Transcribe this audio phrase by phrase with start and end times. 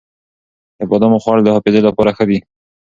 [0.77, 2.39] د بادامو خوړل د حافظې لپاره ښه دي.